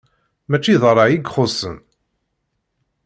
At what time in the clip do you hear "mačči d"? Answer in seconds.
0.49-0.83